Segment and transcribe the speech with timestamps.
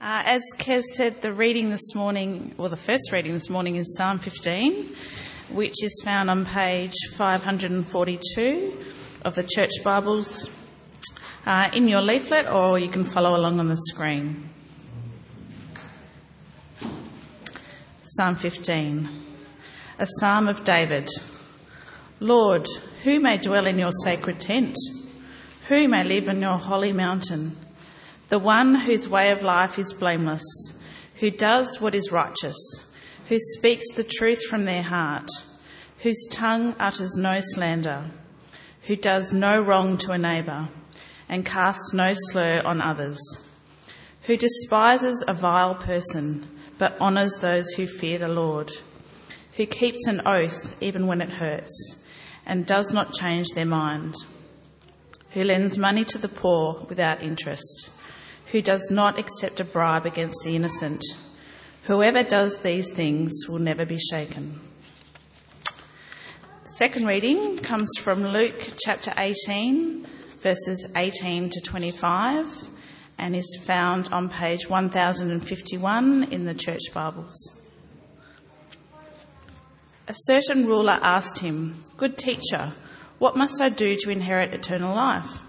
[0.00, 3.96] Uh, as Kez said, the reading this morning, or the first reading this morning, is
[3.96, 4.94] Psalm 15,
[5.50, 8.84] which is found on page 542
[9.24, 10.48] of the Church Bibles
[11.46, 14.48] uh, in your leaflet, or you can follow along on the screen.
[18.02, 19.08] Psalm 15,
[19.98, 21.08] a psalm of David.
[22.20, 22.68] Lord,
[23.02, 24.76] who may dwell in your sacred tent?
[25.66, 27.56] Who may live in your holy mountain?
[28.28, 30.44] The one whose way of life is blameless,
[31.16, 32.56] who does what is righteous,
[33.26, 35.28] who speaks the truth from their heart,
[35.98, 38.10] whose tongue utters no slander,
[38.82, 40.68] who does no wrong to a neighbour,
[41.28, 43.18] and casts no slur on others,
[44.22, 48.70] who despises a vile person, but honours those who fear the Lord,
[49.54, 52.04] who keeps an oath even when it hurts,
[52.44, 54.14] and does not change their mind,
[55.30, 57.90] who lends money to the poor without interest
[58.50, 61.02] who does not accept a bribe against the innocent.
[61.82, 64.60] Whoever does these things will never be shaken.
[66.76, 70.06] Second reading comes from Luke chapter 18,
[70.38, 72.68] verses 18 to 25,
[73.18, 77.34] and is found on page 1051 in the Church Bibles.
[80.06, 82.72] A certain ruler asked him, Good teacher,
[83.18, 85.42] what must I do to inherit eternal life?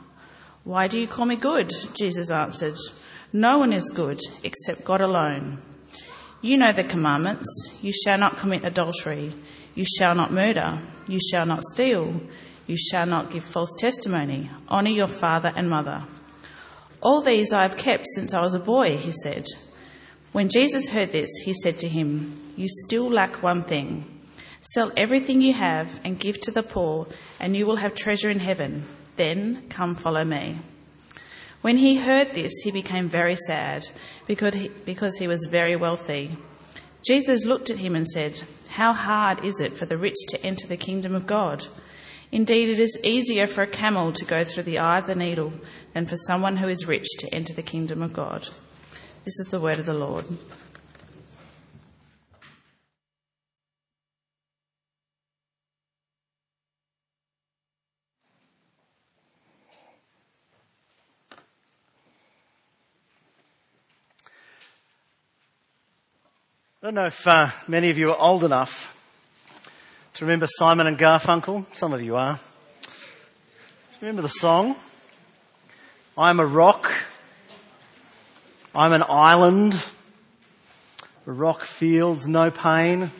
[0.69, 1.73] Why do you call me good?
[1.95, 2.77] Jesus answered.
[3.33, 5.57] No one is good except God alone.
[6.43, 7.75] You know the commandments.
[7.81, 9.33] You shall not commit adultery.
[9.73, 10.79] You shall not murder.
[11.07, 12.21] You shall not steal.
[12.67, 14.51] You shall not give false testimony.
[14.69, 16.03] Honour your father and mother.
[17.01, 19.47] All these I have kept since I was a boy, he said.
[20.33, 24.05] When Jesus heard this, he said to him, You still lack one thing.
[24.61, 27.07] Sell everything you have and give to the poor,
[27.39, 28.85] and you will have treasure in heaven.
[29.19, 30.59] Then come follow me.
[31.59, 33.85] When he heard this, he became very sad
[34.27, 36.37] because he, because he was very wealthy.
[37.05, 40.67] Jesus looked at him and said, How hard is it for the rich to enter
[40.67, 41.65] the kingdom of God?
[42.31, 45.51] Indeed, it is easier for a camel to go through the eye of the needle
[45.93, 48.47] than for someone who is rich to enter the kingdom of God.
[49.25, 50.23] This is the word of the Lord.
[66.89, 68.91] Don't know if uh, many of you are old enough
[70.15, 71.63] to remember Simon and Garfunkel.
[71.75, 72.39] Some of you are.
[74.01, 74.75] Remember the song?
[76.17, 76.91] I'm a rock.
[78.73, 79.79] I'm an island.
[81.27, 83.11] A rock feels no pain.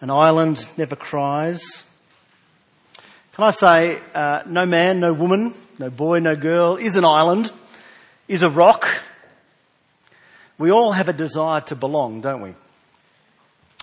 [0.00, 1.82] An island never cries.
[3.34, 7.52] Can I say, uh, no man, no woman, no boy, no girl is an island,
[8.26, 8.86] is a rock,
[10.58, 12.54] we all have a desire to belong, don't we?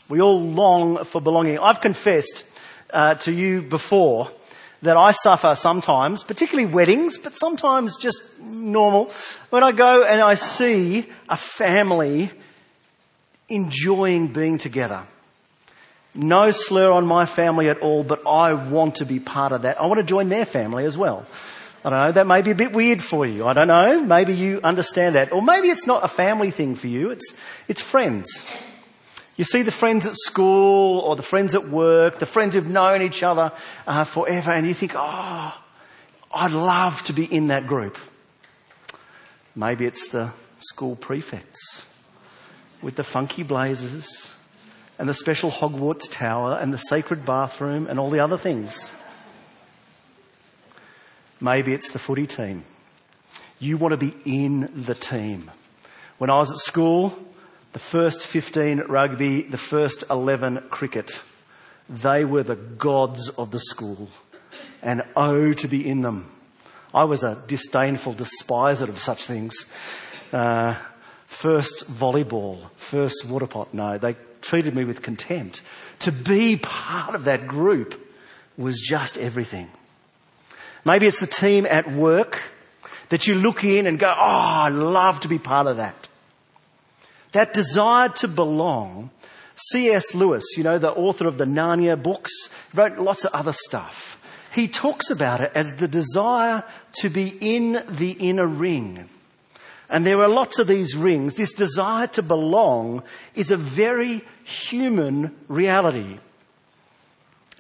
[0.10, 1.60] We all long for belonging.
[1.60, 2.46] I've confessed
[2.92, 4.30] uh, to you before
[4.82, 9.12] that I suffer sometimes, particularly weddings, but sometimes just normal,
[9.50, 12.32] when I go and I see a family
[13.48, 15.04] enjoying being together.
[16.14, 19.80] No slur on my family at all, but I want to be part of that.
[19.80, 21.26] I want to join their family as well.
[21.84, 23.46] I don't know, that may be a bit weird for you.
[23.46, 24.04] I don't know.
[24.04, 25.34] Maybe you understand that.
[25.34, 27.10] Or maybe it's not a family thing for you.
[27.10, 27.34] It's,
[27.68, 28.44] it's friends.
[29.36, 33.02] You see the friends at school or the friends at work, the friends who've known
[33.02, 33.52] each other
[33.88, 35.54] uh, forever and you think, oh,
[36.32, 37.98] I'd love to be in that group.
[39.56, 41.84] Maybe it's the school prefects
[42.84, 44.32] with the funky blazers
[45.00, 48.92] and the special Hogwarts tower and the sacred bathroom and all the other things.
[51.42, 52.64] Maybe it's the footy team.
[53.60, 55.50] You want to be in the team.
[56.20, 57.18] When I was at school,
[57.74, 61.12] the first 15 at rugby, the first 11 cricket,
[61.90, 64.10] they were the gods of the school.
[64.84, 66.32] And oh, to be in them.
[66.94, 69.66] I was a disdainful despiser of such things.
[70.32, 70.76] Uh,
[71.26, 73.74] first volleyball, first water pot.
[73.74, 75.62] No, they treated me with contempt.
[76.00, 78.00] To be part of that group
[78.58, 79.70] was just everything.
[80.86, 82.42] Maybe it's the team at work
[83.10, 86.08] that you look in and go, oh, I'd love to be part of that.
[87.34, 89.12] That desire to belong.
[89.56, 90.16] C.S.
[90.16, 92.32] Lewis, you know, the author of the Narnia books,
[92.74, 94.20] wrote lots of other stuff.
[94.54, 96.64] He talks about it as the desire
[97.02, 99.08] to be in the inner ring.
[99.90, 101.36] And there are lots of these rings.
[101.36, 103.04] This desire to belong
[103.36, 106.18] is a very human reality.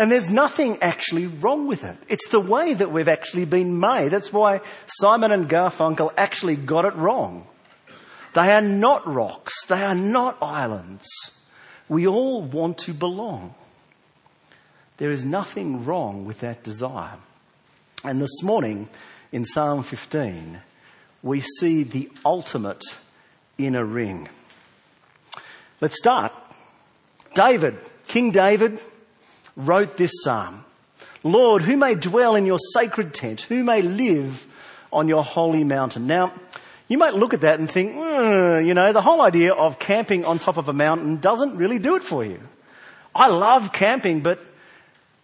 [0.01, 1.95] And there's nothing actually wrong with it.
[2.09, 4.09] It's the way that we've actually been made.
[4.09, 7.45] That's why Simon and Garfunkel actually got it wrong.
[8.33, 9.53] They are not rocks.
[9.67, 11.05] They are not islands.
[11.87, 13.53] We all want to belong.
[14.97, 17.19] There is nothing wrong with that desire.
[18.03, 18.89] And this morning
[19.31, 20.61] in Psalm 15,
[21.21, 22.81] we see the ultimate
[23.59, 24.29] inner ring.
[25.79, 26.33] Let's start.
[27.35, 27.77] David,
[28.07, 28.81] King David,
[29.67, 30.65] wrote this psalm.
[31.23, 33.41] Lord, who may dwell in your sacred tent?
[33.41, 34.45] Who may live
[34.91, 36.07] on your holy mountain?
[36.07, 36.33] Now,
[36.87, 40.25] you might look at that and think, mm, you know, the whole idea of camping
[40.25, 42.39] on top of a mountain doesn't really do it for you.
[43.13, 44.39] I love camping, but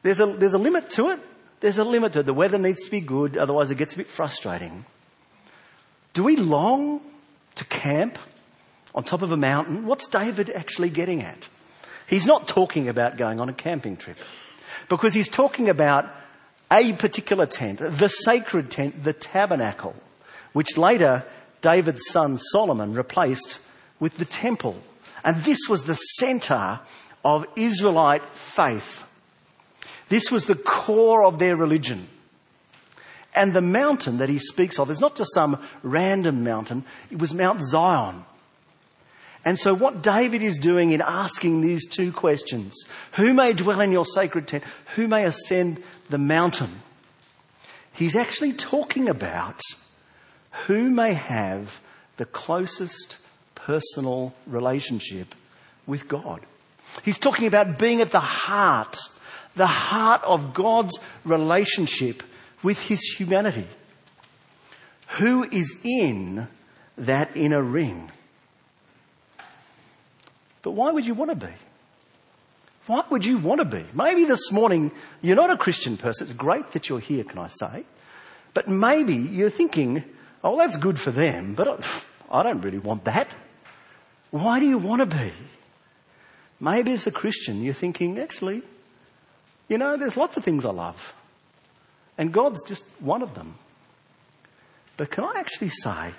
[0.03, 1.19] there's a, there's a limit to it.
[1.59, 2.25] There's a limit to it.
[2.25, 4.85] The weather needs to be good, otherwise it gets a bit frustrating.
[6.13, 7.01] Do we long
[7.55, 8.17] to camp
[8.93, 9.85] on top of a mountain?
[9.85, 11.47] What's David actually getting at?
[12.07, 14.17] He's not talking about going on a camping trip
[14.89, 16.05] because he's talking about
[16.71, 19.95] a particular tent, the sacred tent, the tabernacle,
[20.53, 21.25] which later
[21.61, 23.59] David's son Solomon replaced
[23.99, 24.75] with the temple.
[25.23, 26.79] And this was the center
[27.23, 29.03] of Israelite faith.
[30.09, 32.07] This was the core of their religion.
[33.35, 37.33] And the mountain that he speaks of is not just some random mountain, it was
[37.33, 38.23] Mount Zion.
[39.47, 42.83] And so what David is doing in asking these two questions,
[43.13, 44.65] who may dwell in your sacred tent?
[44.95, 46.81] Who may ascend the mountain?
[47.93, 49.61] He's actually talking about
[50.65, 51.79] who may have
[52.17, 53.19] the closest
[53.55, 55.33] personal relationship
[55.85, 56.45] with God.
[57.03, 58.97] He's talking about being at the heart,
[59.55, 62.21] the heart of God's relationship
[62.63, 63.67] with his humanity.
[65.19, 66.49] Who is in
[66.97, 68.11] that inner ring?
[70.67, 71.53] But why would you want to be?
[72.87, 73.85] Why would you want to be?
[73.93, 74.91] Maybe this morning
[75.21, 76.27] you're not a Christian person.
[76.27, 77.85] It's great that you're here, can I say?
[78.53, 80.03] But maybe you're thinking,
[80.43, 81.85] oh, that's good for them, but
[82.29, 83.33] I don't really want that.
[84.31, 85.31] Why do you want to be?
[86.59, 88.61] Maybe as a Christian you're thinking, actually,
[89.69, 91.13] you know, there's lots of things I love.
[92.17, 93.55] And God's just one of them.
[94.97, 96.11] But can I actually say,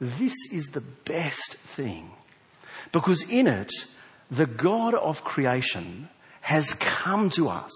[0.00, 2.12] this is the best thing
[2.92, 3.72] because in it,
[4.30, 6.08] the God of creation
[6.40, 7.72] has come to us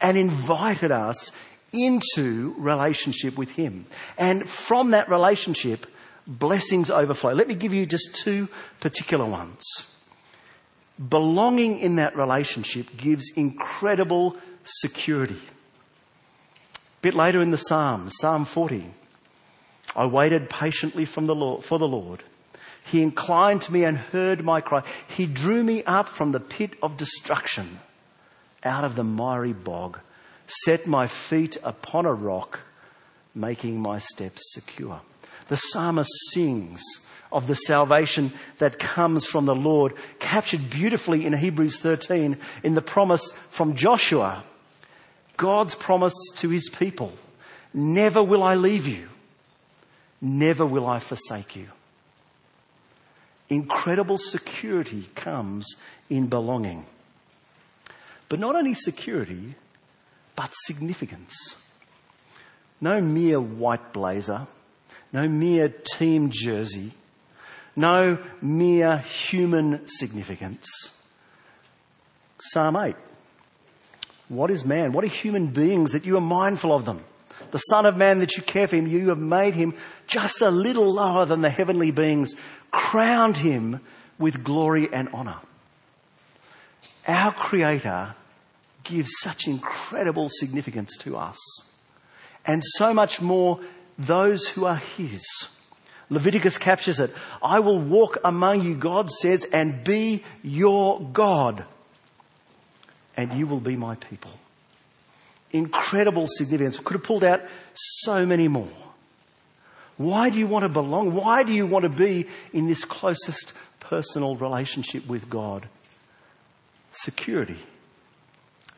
[0.00, 1.32] and invited us
[1.72, 3.86] into relationship with Him.
[4.16, 5.86] And from that relationship,
[6.26, 7.32] blessings overflow.
[7.32, 8.48] Let me give you just two
[8.80, 9.64] particular ones.
[10.98, 15.38] Belonging in that relationship gives incredible security.
[15.38, 18.84] A bit later in the Psalm, Psalm 40,
[19.94, 22.24] I waited patiently the Lord, for the Lord.
[22.84, 24.82] He inclined to me and heard my cry.
[25.16, 27.80] He drew me up from the pit of destruction,
[28.64, 29.98] out of the miry bog,
[30.46, 32.60] set my feet upon a rock,
[33.34, 35.00] making my steps secure.
[35.48, 36.82] The psalmist sings
[37.30, 42.80] of the salvation that comes from the Lord, captured beautifully in Hebrews 13 in the
[42.80, 44.44] promise from Joshua.
[45.36, 47.12] God's promise to his people.
[47.72, 49.08] Never will I leave you.
[50.20, 51.68] Never will I forsake you.
[53.48, 55.66] Incredible security comes
[56.10, 56.84] in belonging.
[58.28, 59.54] But not only security,
[60.36, 61.34] but significance.
[62.80, 64.46] No mere white blazer,
[65.12, 66.92] no mere team jersey,
[67.74, 70.68] no mere human significance.
[72.38, 72.94] Psalm 8.
[74.28, 74.92] What is man?
[74.92, 77.02] What are human beings that you are mindful of them?
[77.50, 79.74] The Son of Man that you care for him, you have made him
[80.06, 82.34] just a little lower than the heavenly beings
[82.70, 83.80] crowned him
[84.18, 85.38] with glory and honor.
[87.06, 88.14] Our Creator
[88.84, 91.38] gives such incredible significance to us.
[92.44, 93.60] And so much more
[93.98, 95.24] those who are His.
[96.10, 97.12] Leviticus captures it.
[97.42, 101.66] I will walk among you, God says, and be your God.
[103.16, 104.30] And you will be my people.
[105.52, 106.78] Incredible significance.
[106.78, 107.40] Could have pulled out
[107.74, 108.68] so many more.
[109.96, 111.12] Why do you want to belong?
[111.12, 115.68] Why do you want to be in this closest personal relationship with God?
[116.92, 117.58] Security,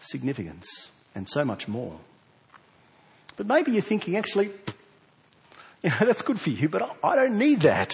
[0.01, 1.99] significance, and so much more.
[3.37, 4.47] But maybe you're thinking, actually,
[5.83, 7.91] you know, that's good for you, but I don't need that.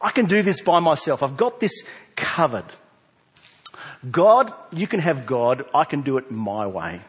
[0.00, 1.22] I can do this by myself.
[1.22, 1.82] I've got this
[2.14, 2.66] covered.
[4.08, 5.64] God, you can have God.
[5.74, 7.00] I can do it my way.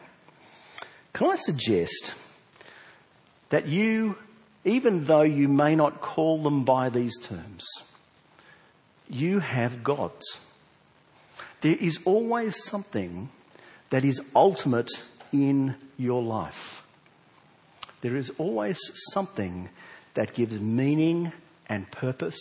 [1.12, 2.14] Can I suggest
[3.50, 4.16] that you
[4.64, 7.66] even though you may not call them by these terms,
[9.08, 10.38] you have gods.
[11.60, 13.30] There is always something
[13.90, 14.90] that is ultimate
[15.32, 16.82] in your life.
[18.02, 18.78] There is always
[19.12, 19.70] something
[20.14, 21.32] that gives meaning
[21.66, 22.38] and purpose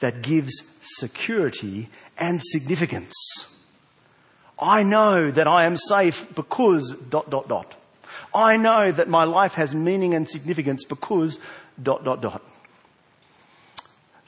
[0.00, 3.14] that gives security and significance.
[4.58, 7.74] I know that I am safe because dot dot dot.
[8.34, 11.38] I know that my life has meaning and significance because
[11.82, 12.42] dot dot dot.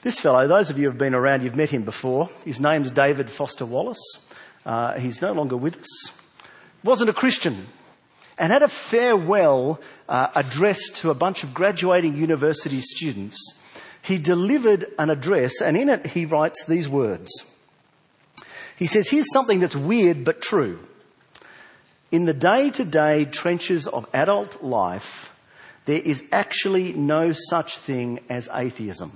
[0.01, 2.29] This fellow, those of you who have been around, you've met him before.
[2.45, 3.99] His name's David Foster Wallace.
[4.65, 6.11] Uh, he's no longer with us.
[6.83, 7.67] Wasn't a Christian
[8.37, 13.37] and had a farewell uh, address to a bunch of graduating university students.
[14.01, 17.29] He delivered an address and in it he writes these words.
[18.77, 20.79] He says, here's something that's weird but true.
[22.11, 25.31] In the day to day trenches of adult life,
[25.85, 29.11] there is actually no such thing as atheism.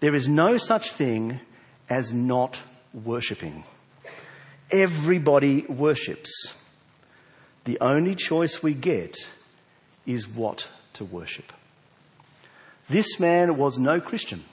[0.00, 1.40] There is no such thing
[1.88, 2.62] as not
[2.92, 3.64] worshipping.
[4.70, 6.52] Everybody worships.
[7.64, 9.16] The only choice we get
[10.04, 11.52] is what to worship.
[12.88, 14.44] This man was no Christian,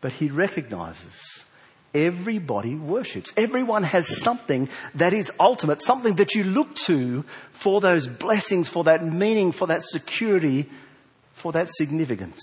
[0.00, 1.44] but he recognizes
[1.94, 3.32] everybody worships.
[3.36, 8.84] Everyone has something that is ultimate, something that you look to for those blessings, for
[8.84, 10.68] that meaning, for that security,
[11.32, 12.40] for that significance.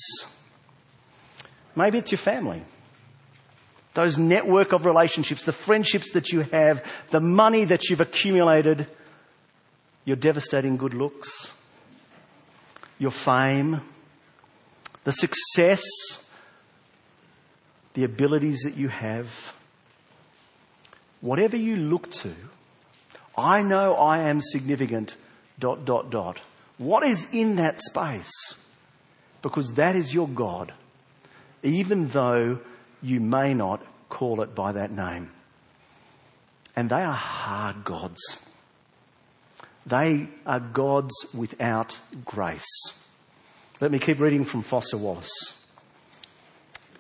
[1.76, 2.64] Maybe it's your family.
[3.94, 8.88] Those network of relationships, the friendships that you have, the money that you've accumulated,
[10.06, 11.52] your devastating good looks,
[13.00, 13.82] your fame,
[15.04, 15.82] the success,
[17.98, 19.28] the abilities that you have,
[21.20, 22.32] whatever you look to,
[23.36, 25.16] I know I am significant,
[25.58, 26.40] dot, dot, dot.
[26.78, 28.30] What is in that space?
[29.42, 30.74] Because that is your God,
[31.64, 32.60] even though
[33.02, 35.32] you may not call it by that name.
[36.76, 38.22] And they are hard gods.
[39.88, 42.94] They are gods without grace.
[43.82, 45.57] Let me keep reading from Foster Wallace.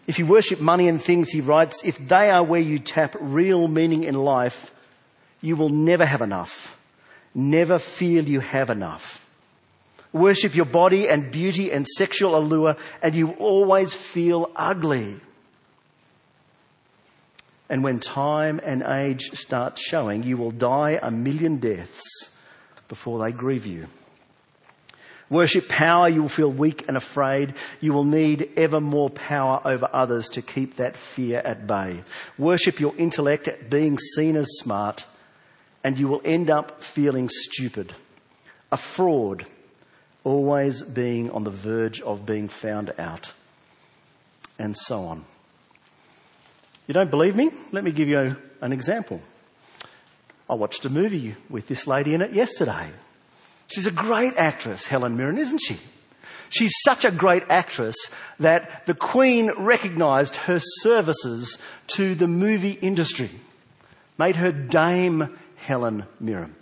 [0.07, 3.67] If you worship money and things, he writes, if they are where you tap real
[3.67, 4.71] meaning in life,
[5.41, 6.75] you will never have enough.
[7.35, 9.23] Never feel you have enough.
[10.13, 15.19] Worship your body and beauty and sexual allure and you always feel ugly.
[17.69, 22.31] And when time and age start showing, you will die a million deaths
[22.87, 23.87] before they grieve you.
[25.29, 27.53] Worship power, you will feel weak and afraid.
[27.81, 32.01] You will need ever more power over others to keep that fear at bay.
[32.37, 35.05] Worship your intellect at being seen as smart
[35.83, 37.93] and you will end up feeling stupid.
[38.71, 39.45] A fraud,
[40.23, 43.31] always being on the verge of being found out.
[44.59, 45.23] And so on.
[46.87, 47.51] You don't believe me?
[47.71, 49.21] Let me give you an example.
[50.49, 52.91] I watched a movie with this lady in it yesterday.
[53.67, 55.79] She's a great actress, Helen Mirren, isn't she?
[56.49, 57.95] She's such a great actress
[58.39, 61.57] that the Queen recognized her services
[61.87, 63.31] to the movie industry,
[64.17, 66.55] made her Dame Helen Mirren.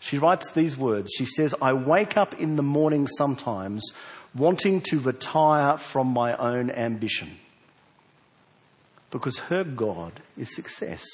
[0.00, 1.12] She writes these words.
[1.16, 3.84] She says, I wake up in the morning sometimes
[4.34, 7.36] wanting to retire from my own ambition
[9.10, 11.04] because her God is success.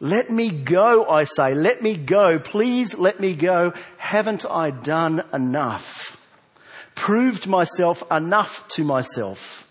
[0.00, 1.54] Let me go, I say.
[1.54, 2.38] Let me go.
[2.38, 3.72] Please let me go.
[3.96, 6.16] Haven't I done enough?
[6.94, 9.66] Proved myself enough to myself?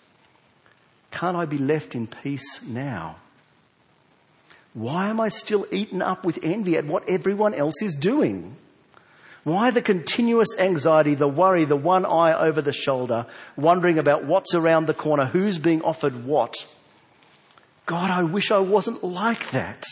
[1.11, 3.17] Can't I be left in peace now?
[4.73, 8.55] Why am I still eaten up with envy at what everyone else is doing?
[9.43, 14.53] Why the continuous anxiety, the worry, the one eye over the shoulder, wondering about what's
[14.55, 16.53] around the corner, who's being offered what?
[17.85, 19.85] God, I wish I wasn't like that.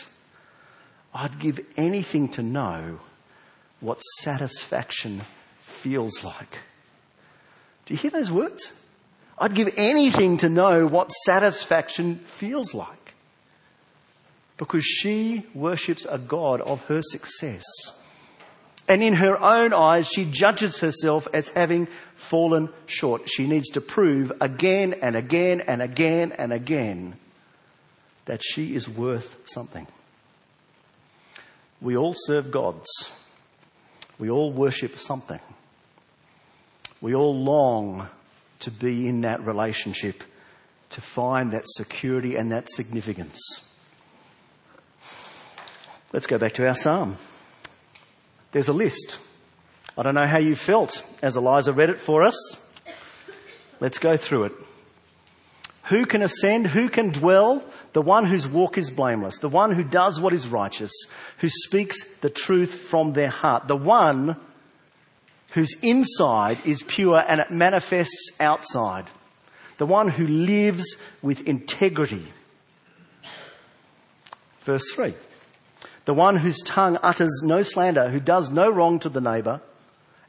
[1.15, 2.99] I'd give anything to know
[3.79, 5.21] what satisfaction
[5.61, 6.59] feels like.
[7.85, 8.73] Do you hear those words?
[9.37, 13.13] I'd give anything to know what satisfaction feels like.
[14.57, 17.63] Because she worships a God of her success.
[18.89, 23.29] And in her own eyes, she judges herself as having fallen short.
[23.29, 27.15] She needs to prove again and again and again and again
[28.25, 29.87] that she is worth something.
[31.85, 32.89] We all serve gods.
[34.17, 35.39] We all worship something.
[36.99, 38.07] We all long
[38.61, 40.23] to be in that relationship,
[40.89, 43.39] to find that security and that significance.
[46.11, 47.17] Let's go back to our psalm.
[48.51, 49.19] There's a list.
[49.95, 52.57] I don't know how you felt as Eliza read it for us.
[53.79, 54.53] Let's go through it.
[55.89, 56.65] Who can ascend?
[56.65, 57.63] Who can dwell?
[57.95, 59.37] The one whose walk is blameless.
[59.37, 60.91] The one who does what is righteous.
[61.37, 63.69] Who speaks the truth from their heart.
[63.69, 64.35] The one
[65.51, 69.05] whose inside is pure and it manifests outside.
[69.77, 72.27] The one who lives with integrity.
[74.65, 75.13] Verse 3.
[76.03, 79.61] The one whose tongue utters no slander, who does no wrong to the neighbour,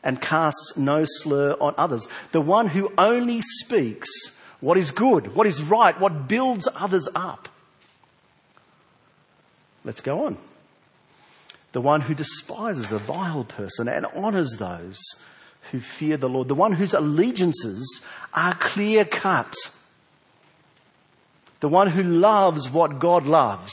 [0.04, 2.06] and casts no slur on others.
[2.30, 4.08] The one who only speaks
[4.60, 7.48] what is good, what is right, what builds others up.
[9.86, 10.36] Let's go on.
[11.70, 14.98] The one who despises a vile person and honours those
[15.70, 16.48] who fear the Lord.
[16.48, 18.02] The one whose allegiances
[18.34, 19.54] are clear cut.
[21.60, 23.72] The one who loves what God loves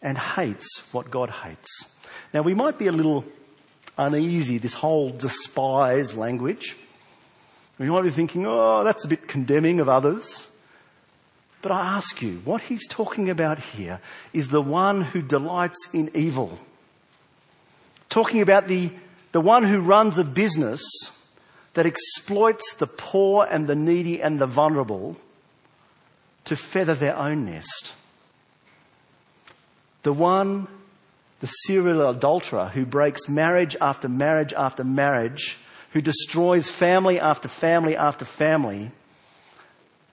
[0.00, 1.84] and hates what God hates.
[2.32, 3.24] Now we might be a little
[3.98, 6.74] uneasy, this whole despise language.
[7.78, 10.46] We might be thinking, oh, that's a bit condemning of others.
[11.64, 13.98] But I ask you, what he's talking about here
[14.34, 16.58] is the one who delights in evil.
[18.10, 18.92] Talking about the,
[19.32, 20.82] the one who runs a business
[21.72, 25.16] that exploits the poor and the needy and the vulnerable
[26.44, 27.94] to feather their own nest.
[30.02, 30.68] The one,
[31.40, 35.56] the serial adulterer who breaks marriage after marriage after marriage,
[35.94, 38.90] who destroys family after family after family,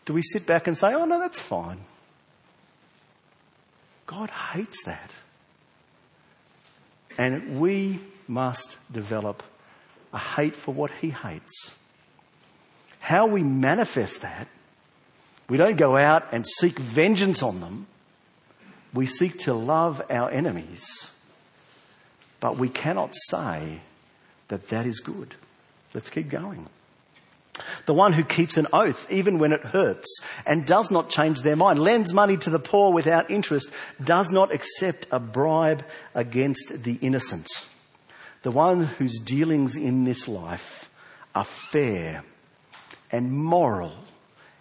[0.06, 1.80] do we sit back and say, oh no, that's fine?
[4.08, 5.12] God hates that.
[7.18, 9.44] And we must develop
[10.14, 11.72] a hate for what he hates.
[13.00, 14.48] How we manifest that,
[15.50, 17.88] we don't go out and seek vengeance on them.
[18.94, 21.10] We seek to love our enemies,
[22.40, 23.82] but we cannot say
[24.50, 25.36] that that is good.
[25.94, 26.68] Let's keep going.
[27.86, 30.08] The one who keeps an oath even when it hurts
[30.46, 33.70] and does not change their mind, lends money to the poor without interest,
[34.04, 35.84] does not accept a bribe
[36.16, 37.48] against the innocent.
[38.44, 40.90] The one whose dealings in this life
[41.36, 42.24] are fair
[43.12, 43.96] and moral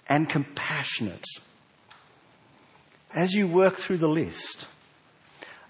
[0.08, 1.26] and compassionate
[3.14, 4.68] as you work through the list,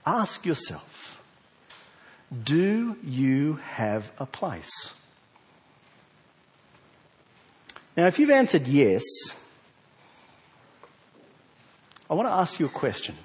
[0.04, 1.20] ask yourself,
[2.44, 4.70] do you have a place?
[7.96, 9.02] Now, if you've answered yes,
[12.08, 13.16] I want to ask you a question.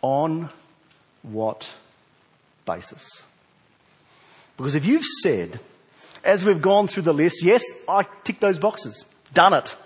[0.00, 0.48] On
[1.22, 1.70] what
[2.64, 3.22] basis?
[4.56, 5.60] Because if you've said,
[6.24, 9.76] as we've gone through the list, yes, I tick those boxes, done it.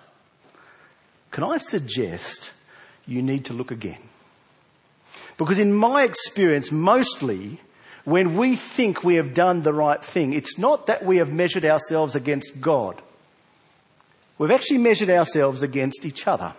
[1.30, 2.52] Can I suggest
[3.06, 3.98] you need to look again.
[5.38, 7.60] Because in my experience, mostly,
[8.04, 11.64] when we think we have done the right thing, it's not that we have measured
[11.64, 13.00] ourselves against God.
[14.42, 16.52] We've actually measured ourselves against each other.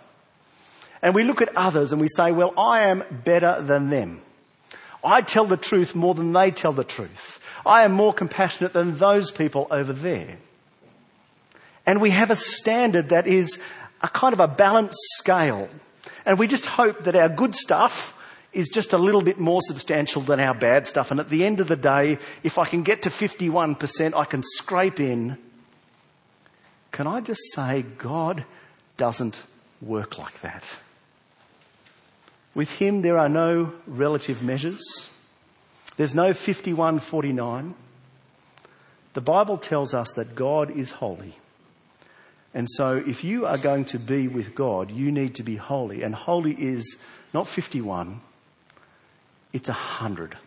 [1.02, 4.22] And we look at others and we say, well, I am better than them.
[5.04, 7.42] I tell the truth more than they tell the truth.
[7.66, 10.38] I am more compassionate than those people over there.
[11.86, 13.60] And we have a standard that is
[14.02, 15.68] a kind of a balanced scale
[16.26, 18.14] and we just hope that our good stuff
[18.54, 21.12] is just a little bit more substantial than our bad stuff.
[21.12, 24.42] And at the end of the day, if I can get to 51%, I can
[24.42, 25.38] scrape in.
[26.94, 28.46] Can I just say God
[28.98, 29.44] doesn't
[29.82, 30.64] work like that?
[32.54, 35.10] With Him, there are no relative measures.
[35.98, 37.74] There's no 51-49.
[39.16, 41.36] The Bible tells us that God is holy.
[42.54, 46.04] And so if you are going to be with God, you need to be holy.
[46.04, 46.96] And holy is
[47.34, 48.22] not 51,
[49.52, 50.38] it's 100.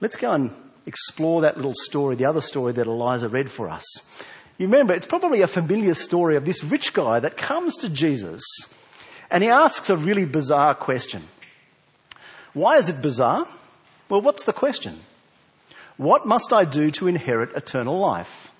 [0.00, 0.54] Let's go and
[0.86, 3.84] explore that little story, the other story that Eliza read for us.
[4.58, 8.42] You remember, it's probably a familiar story of this rich guy that comes to Jesus
[9.30, 11.24] and he asks a really bizarre question.
[12.54, 13.46] Why is it bizarre?
[14.08, 15.00] Well, what's the question?
[15.96, 18.50] What must I do to inherit eternal life?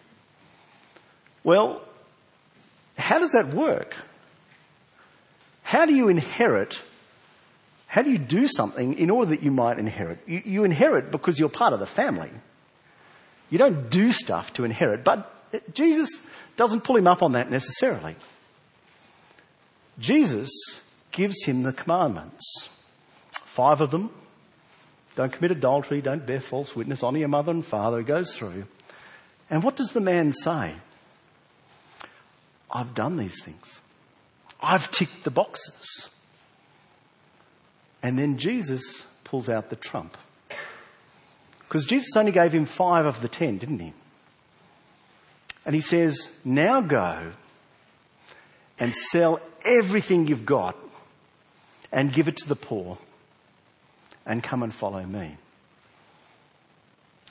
[1.45, 1.83] Well,
[2.99, 3.97] how does that work?
[5.63, 6.83] How do you inherit?
[7.87, 10.19] How do you do something in order that you might inherit?
[10.27, 12.31] You, you inherit because you're part of the family.
[13.51, 15.33] You don't do stuff to inherit, but
[15.73, 16.11] Jesus
[16.57, 18.17] doesn't pull him up on that necessarily.
[19.99, 20.51] Jesus
[21.13, 22.69] gives him the commandments.
[23.45, 24.11] Five of them.
[25.15, 27.99] Don't commit adultery, don't bear false witness, honour your mother and father.
[27.99, 28.67] He goes through.
[29.49, 30.75] And what does the man say?
[32.71, 33.81] I've done these things.
[34.61, 36.11] I've ticked the boxes.
[38.03, 40.19] And then Jesus pulls out the trump.
[41.61, 43.93] Because Jesus only gave him five of the ten, didn't he?
[45.67, 47.33] And he says, now go
[48.79, 50.77] and sell everything you've got
[51.93, 52.99] and give it to the poor
[54.25, 55.37] and come and follow me.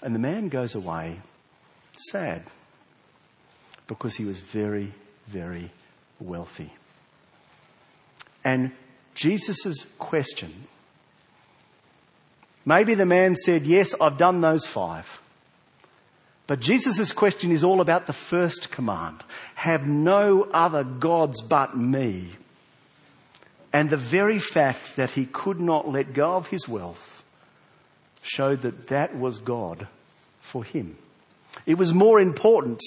[0.01, 1.19] And the man goes away
[2.11, 2.43] sad
[3.87, 4.93] because he was very,
[5.27, 5.71] very
[6.19, 6.71] wealthy.
[8.43, 8.73] And
[9.13, 10.67] Jesus' question
[12.65, 15.07] maybe the man said, Yes, I've done those five.
[16.47, 19.23] But Jesus' question is all about the first command
[19.55, 22.29] have no other gods but me.
[23.73, 27.23] And the very fact that he could not let go of his wealth
[28.21, 29.87] showed that that was God
[30.39, 30.97] for him.
[31.65, 32.81] It was more important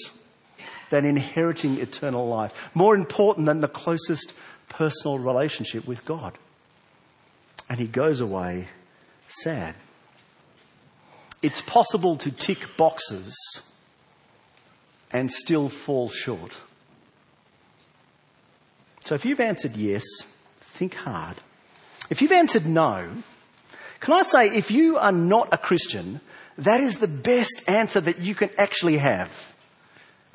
[0.89, 4.33] than inheriting eternal life, more important than the closest
[4.69, 6.37] personal relationship with God.
[7.69, 8.67] And he goes away
[9.27, 9.75] sad.
[11.41, 13.35] It's possible to tick boxes
[15.11, 16.57] and still fall short.
[19.05, 20.03] So if you've answered yes,
[20.61, 21.37] think hard.
[22.09, 23.09] If you've answered no,
[23.99, 26.21] can I say if you are not a Christian,
[26.59, 29.31] that is the best answer that you can actually have.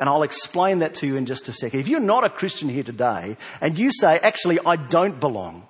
[0.01, 1.81] And I'll explain that to you in just a second.
[1.81, 5.69] If you're not a Christian here today and you say, actually, I don't belong,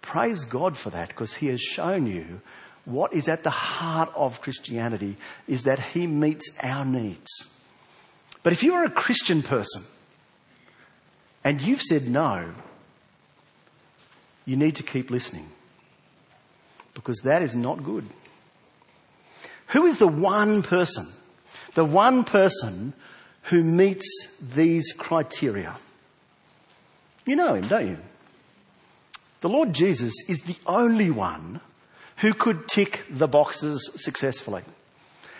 [0.00, 2.40] praise God for that because He has shown you
[2.84, 7.46] what is at the heart of Christianity is that He meets our needs.
[8.42, 9.82] But if you are a Christian person
[11.44, 12.52] and you've said no,
[14.44, 15.48] you need to keep listening
[16.94, 18.06] because that is not good.
[19.68, 21.06] Who is the one person,
[21.74, 22.94] the one person
[23.42, 24.06] who meets
[24.40, 25.74] these criteria?
[27.26, 27.98] You know him, don't you?
[29.42, 31.60] The Lord Jesus is the only one
[32.18, 34.62] who could tick the boxes successfully.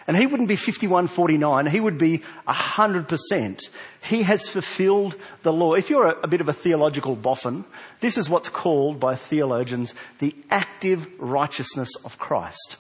[0.07, 3.69] And he wouldn't be 5149, he would be 100%.
[4.01, 5.75] He has fulfilled the law.
[5.75, 7.67] If you're a, a, bit of a theological boffin,
[8.01, 12.79] this is what's called by theologians the active righteousness of Christ.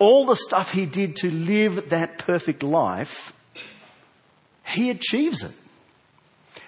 [0.00, 3.32] All the stuff he did to live that perfect life,
[4.66, 5.52] he achieves it.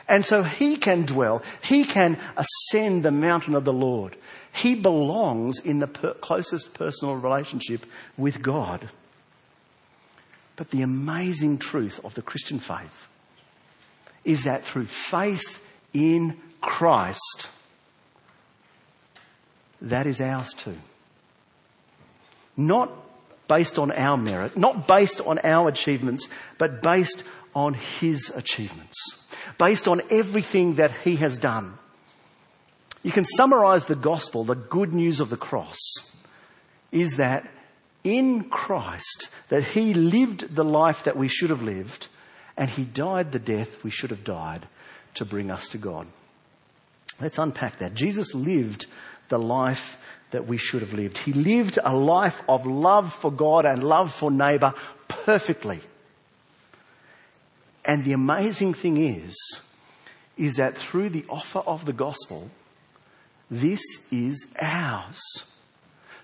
[0.09, 4.16] And so he can dwell, he can ascend the mountain of the Lord.
[4.53, 7.85] He belongs in the per- closest personal relationship
[8.16, 8.88] with God.
[10.55, 13.09] But the amazing truth of the Christian faith
[14.25, 17.51] is that through faith in Christ,
[19.83, 20.77] that is ours too.
[22.57, 22.90] Not
[23.49, 27.23] based on our merit, not based on our achievements, but based
[27.57, 28.95] on His achievements,
[29.59, 31.79] based on everything that He has done.
[33.03, 35.79] You can summarize the gospel, the good news of the cross,
[36.92, 37.49] is that
[38.05, 42.07] in Christ that he lived the life that we should have lived
[42.57, 44.66] and he died the death we should have died
[45.14, 46.07] to bring us to God.
[47.21, 47.95] Let's unpack that.
[47.95, 48.87] Jesus lived
[49.29, 49.99] the life
[50.31, 51.19] that we should have lived.
[51.19, 54.75] He lived a life of love for God and love for neighbor
[55.09, 55.81] perfectly.
[57.87, 59.35] And the amazing thing is,
[60.37, 62.51] is that through the offer of the gospel,
[63.51, 65.22] this is ours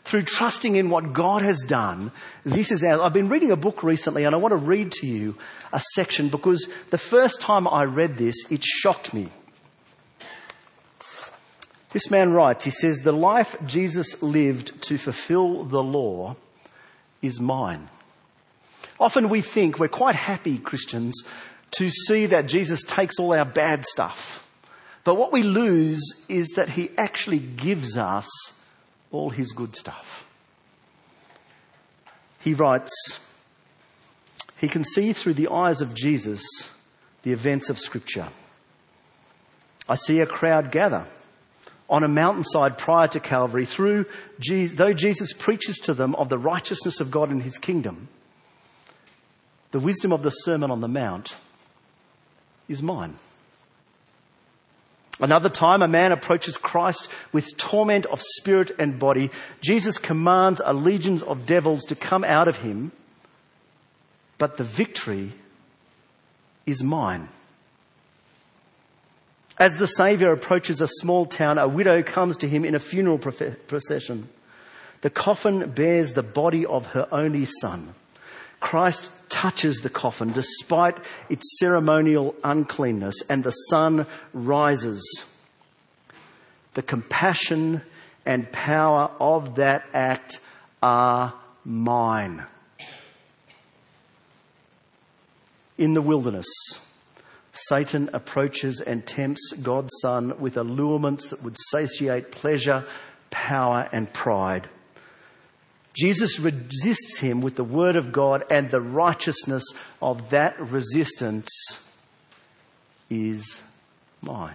[0.04, 2.12] through trusting in what God has done,
[2.44, 5.06] this is our, I've been reading a book recently and I want to read to
[5.06, 5.36] you
[5.72, 9.28] a section because the first time I read this, it shocked me.
[11.90, 16.36] This man writes, he says, the life Jesus lived to fulfill the law
[17.20, 17.88] is mine.
[18.98, 21.22] Often we think we're quite happy Christians
[21.72, 24.46] to see that Jesus takes all our bad stuff.
[25.04, 28.28] But what we lose is that he actually gives us
[29.10, 30.24] all his good stuff.
[32.40, 32.92] He writes,
[34.58, 36.42] he can see through the eyes of Jesus
[37.22, 38.28] the events of Scripture.
[39.88, 41.06] I see a crowd gather
[41.90, 44.06] on a mountainside prior to Calvary, through
[44.40, 48.08] Jesus, though Jesus preaches to them of the righteousness of God and his kingdom,
[49.72, 51.34] the wisdom of the Sermon on the Mount
[52.68, 53.16] is mine.
[55.20, 59.30] Another time, a man approaches Christ with torment of spirit and body.
[59.60, 62.90] Jesus commands a legion of devils to come out of him,
[64.38, 65.32] but the victory
[66.66, 67.28] is mine.
[69.58, 73.18] As the Saviour approaches a small town, a widow comes to him in a funeral
[73.18, 74.28] procession.
[75.02, 77.94] The coffin bears the body of her only son.
[78.62, 80.96] Christ touches the coffin despite
[81.28, 85.24] its ceremonial uncleanness and the son rises.
[86.74, 87.82] The compassion
[88.24, 90.38] and power of that act
[90.80, 92.46] are mine.
[95.76, 96.46] In the wilderness,
[97.52, 102.86] Satan approaches and tempts God's Son with allurements that would satiate pleasure,
[103.30, 104.68] power, and pride.
[105.94, 109.64] Jesus resists him with the word of God, and the righteousness
[110.00, 111.48] of that resistance
[113.10, 113.60] is
[114.22, 114.54] mine.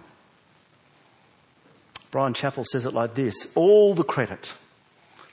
[2.10, 4.52] Bryan Chapell says it like this All the credit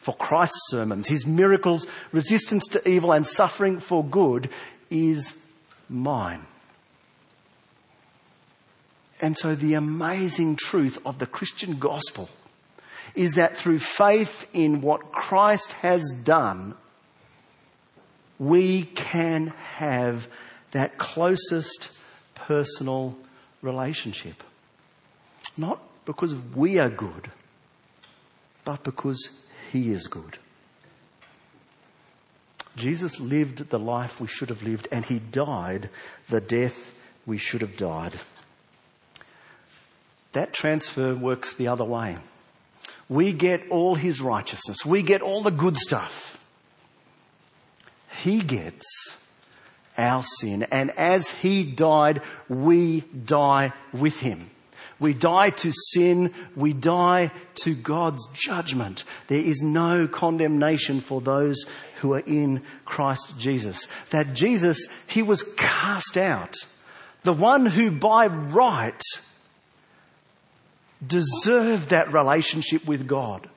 [0.02, 4.50] for Christ's sermons, his miracles, resistance to evil, and suffering for good
[4.91, 5.34] is
[5.89, 6.46] mine.
[9.20, 12.30] And so the amazing truth of the Christian gospel
[13.15, 16.75] is that through faith in what Christ has done,
[18.38, 19.47] we can
[19.78, 20.28] have
[20.71, 21.91] that closest
[22.34, 23.15] personal
[23.62, 24.43] relationship.
[25.58, 27.32] Not because we are good,
[28.65, 29.30] but because
[29.71, 30.38] He is good.
[32.75, 35.89] Jesus lived the life we should have lived and He died
[36.30, 36.91] the death
[37.25, 38.19] we should have died.
[40.34, 42.17] That transfer works the other way.
[43.08, 44.86] We get all his righteousness.
[44.86, 46.38] We get all the good stuff.
[48.22, 48.86] He gets
[49.98, 50.63] our sin.
[50.72, 54.50] And as he died, we die with him.
[55.00, 56.34] We die to sin.
[56.56, 57.32] We die
[57.63, 59.04] to God's judgment.
[59.28, 61.65] There is no condemnation for those
[62.00, 63.88] who are in Christ Jesus.
[64.12, 66.56] That Jesus, he was cast out.
[67.24, 69.02] The one who by right
[71.06, 73.50] deserve that relationship with God.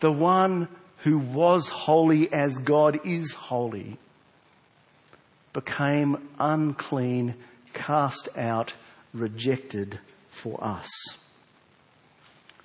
[0.00, 3.98] The one who was holy as God is holy
[5.52, 7.34] became unclean,
[7.72, 8.74] cast out,
[9.14, 10.90] rejected for us.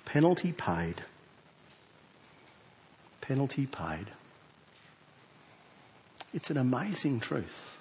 [0.04, 1.02] Penalty paid.
[3.22, 4.06] Penalty paid.
[6.34, 7.78] It's an amazing truth.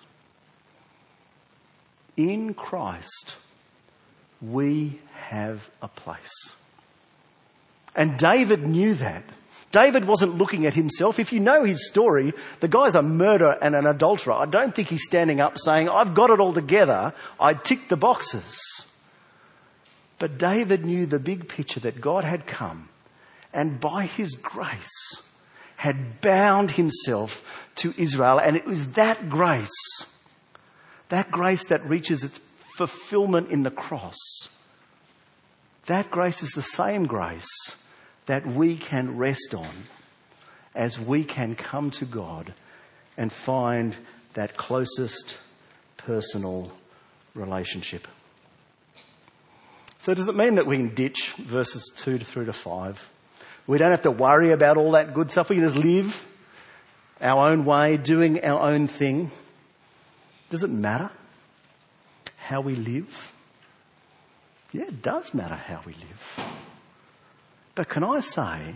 [2.15, 3.35] In Christ,
[4.41, 6.55] we have a place.
[7.95, 9.23] And David knew that.
[9.71, 11.19] David wasn't looking at himself.
[11.19, 14.33] If you know his story, the guy's a murderer and an adulterer.
[14.33, 17.13] I don't think he's standing up saying, I've got it all together.
[17.39, 18.85] I ticked the boxes.
[20.19, 22.89] But David knew the big picture that God had come
[23.53, 25.21] and by his grace
[25.77, 27.43] had bound himself
[27.75, 28.39] to Israel.
[28.39, 30.05] And it was that grace,
[31.09, 32.39] that grace that reaches its
[32.77, 34.17] fulfillment in the cross.
[35.85, 37.49] That grace is the same grace
[38.25, 39.83] that we can rest on
[40.75, 42.53] as we can come to God
[43.17, 43.95] and find
[44.33, 45.37] that closest
[45.97, 46.71] personal
[47.33, 48.07] relationship.
[49.99, 53.09] So does it mean that we can ditch verses 2 to 3 to 5?
[53.67, 55.49] We don't have to worry about all that good stuff.
[55.49, 56.25] We can just live
[57.19, 59.31] our own way, doing our own thing.
[60.49, 61.11] Does it matter?
[62.41, 63.33] How we live?
[64.71, 66.51] Yeah, it does matter how we live.
[67.75, 68.75] But can I say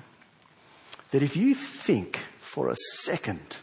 [1.11, 3.57] that if you think for a second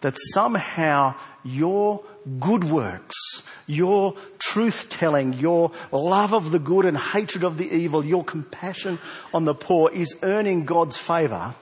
[0.00, 1.14] that somehow
[1.44, 2.02] your
[2.40, 8.04] good works, your truth telling, your love of the good and hatred of the evil,
[8.04, 8.98] your compassion
[9.32, 11.54] on the poor is earning God's favour,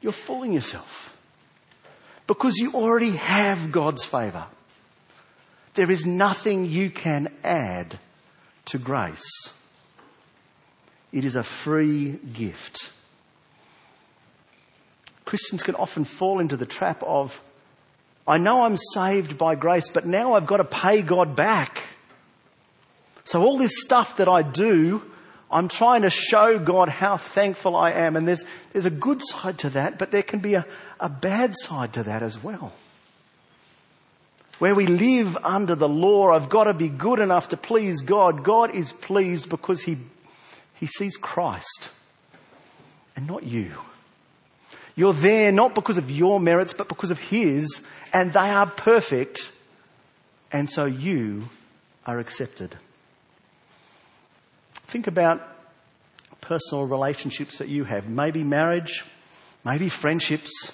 [0.00, 1.14] you're fooling yourself.
[2.26, 4.46] Because you already have God's favour.
[5.74, 7.98] There is nothing you can add
[8.66, 9.52] to grace.
[11.12, 12.90] It is a free gift.
[15.24, 17.40] Christians can often fall into the trap of,
[18.28, 21.86] I know I'm saved by grace, but now I've got to pay God back.
[23.24, 25.02] So all this stuff that I do,
[25.50, 28.16] I'm trying to show God how thankful I am.
[28.16, 30.66] And there's, there's a good side to that, but there can be a,
[31.00, 32.72] a bad side to that as well
[34.58, 38.44] where we live under the law, I've got to be good enough to please God.
[38.44, 39.98] God is pleased because He,
[40.74, 41.90] He sees Christ
[43.16, 43.72] and not you.
[44.94, 47.80] You're there not because of your merits, but because of His,
[48.12, 49.50] and they are perfect,
[50.52, 51.48] and so you
[52.06, 52.76] are accepted.
[54.86, 55.40] Think about
[56.42, 58.08] personal relationships that you have.
[58.08, 59.04] Maybe marriage,
[59.64, 60.72] maybe friendships,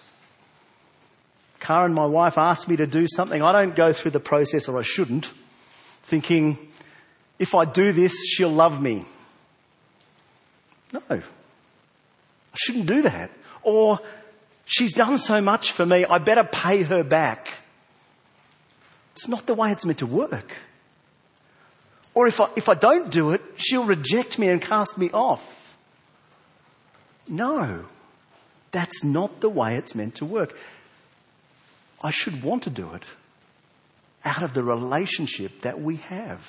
[1.68, 4.78] Karen, my wife, asked me to do something, I don't go through the process, or
[4.78, 5.30] I shouldn't,
[6.02, 6.56] thinking,
[7.38, 9.04] if I do this, she'll love me.
[10.94, 11.02] No.
[11.10, 11.20] I
[12.54, 13.30] shouldn't do that.
[13.62, 13.98] Or,
[14.64, 17.52] she's done so much for me, I better pay her back.
[19.12, 20.56] It's not the way it's meant to work.
[22.14, 25.44] Or if I, if I don't do it, she'll reject me and cast me off.
[27.28, 27.84] No.
[28.72, 30.56] That's not the way it's meant to work.
[32.02, 33.04] I should want to do it
[34.24, 36.40] out of the relationship that we have.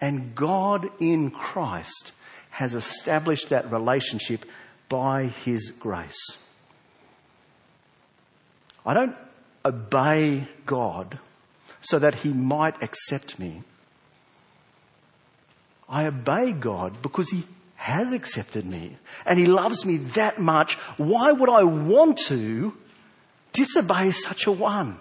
[0.00, 2.12] And God in Christ
[2.50, 4.44] has established that relationship
[4.88, 6.20] by His grace.
[8.86, 9.16] I don't
[9.64, 11.18] obey God
[11.80, 13.62] so that He might accept me.
[15.88, 17.44] I obey God because He
[17.76, 20.74] has accepted me and He loves me that much.
[20.96, 22.74] Why would I want to
[23.54, 24.98] disobey such a one?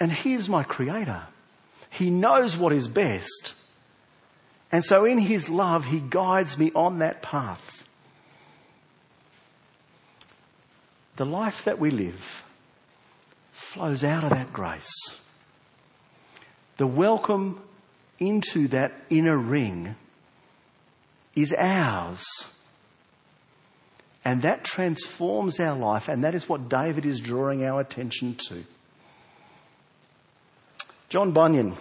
[0.00, 1.22] And He is my Creator.
[1.90, 3.54] He knows what is best.
[4.72, 7.86] And so in His love, He guides me on that path.
[11.16, 12.44] The life that we live
[13.52, 14.92] flows out of that grace.
[16.76, 17.60] The welcome
[18.20, 19.96] into that inner ring
[21.34, 22.24] is ours.
[24.28, 28.62] And that transforms our life, and that is what David is drawing our attention to.
[31.08, 31.74] John Bunyan,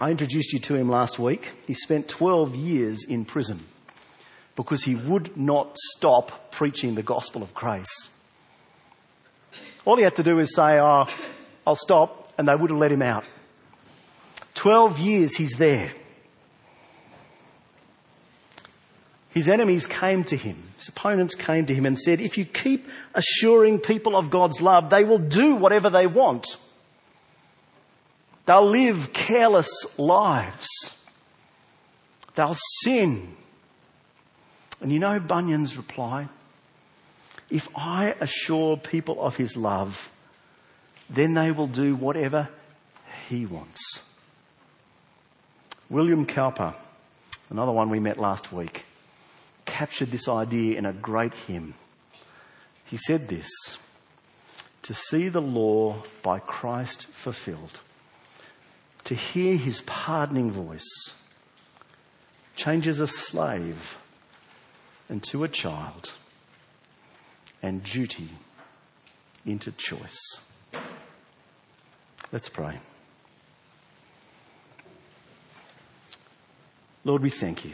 [0.00, 1.48] I introduced you to him last week.
[1.68, 3.64] He spent 12 years in prison
[4.56, 8.08] because he would not stop preaching the gospel of grace.
[9.84, 11.06] All he had to do is say, Oh,
[11.64, 13.22] I'll stop, and they would have let him out.
[14.54, 15.92] 12 years he's there.
[19.32, 22.86] His enemies came to him, his opponents came to him and said, If you keep
[23.14, 26.46] assuring people of God's love, they will do whatever they want.
[28.44, 30.68] They'll live careless lives.
[32.34, 33.36] They'll sin.
[34.80, 36.28] And you know Bunyan's reply?
[37.48, 40.10] If I assure people of his love,
[41.08, 42.48] then they will do whatever
[43.28, 44.00] he wants.
[45.88, 46.74] William Cowper,
[47.50, 48.81] another one we met last week,
[49.72, 51.72] captured this idea in a great hymn.
[52.84, 53.48] He said this,
[54.82, 57.80] to see the law by Christ fulfilled,
[59.04, 61.14] to hear his pardoning voice,
[62.54, 63.96] changes a slave
[65.08, 66.12] into a child
[67.62, 68.28] and duty
[69.46, 70.18] into choice.
[72.30, 72.78] Let's pray.
[77.04, 77.72] Lord, we thank you.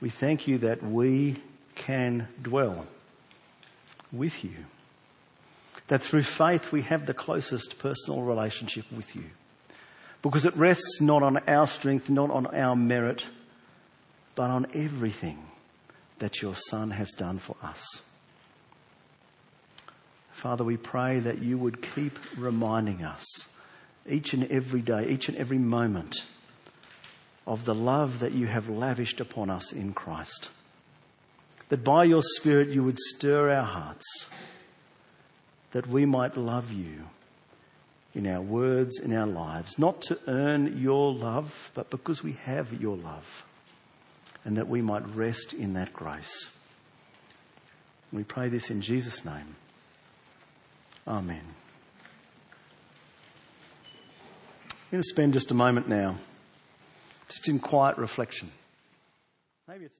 [0.00, 1.36] We thank you that we
[1.74, 2.86] can dwell
[4.12, 4.54] with you.
[5.88, 9.24] That through faith we have the closest personal relationship with you.
[10.22, 13.26] Because it rests not on our strength, not on our merit,
[14.34, 15.38] but on everything
[16.18, 17.84] that your Son has done for us.
[20.30, 23.26] Father, we pray that you would keep reminding us
[24.08, 26.24] each and every day, each and every moment
[27.50, 30.50] of the love that you have lavished upon us in Christ.
[31.68, 34.06] That by your Spirit you would stir our hearts,
[35.72, 37.06] that we might love you
[38.14, 42.72] in our words, in our lives, not to earn your love, but because we have
[42.80, 43.44] your love
[44.44, 46.46] and that we might rest in that grace.
[48.12, 49.56] We pray this in Jesus' name.
[51.06, 51.42] Amen.
[54.70, 56.16] I'm going to spend just a moment now,
[57.30, 58.50] just in quiet reflection.
[59.66, 59.94] Maybe it's